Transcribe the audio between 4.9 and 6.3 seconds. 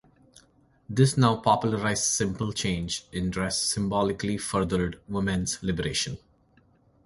women's liberation.